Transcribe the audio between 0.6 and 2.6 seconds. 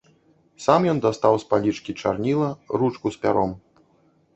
Сам ён дастаў з палічкі чарніла,